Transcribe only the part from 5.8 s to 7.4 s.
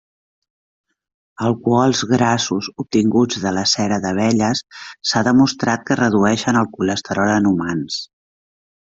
que redueixen el colesterol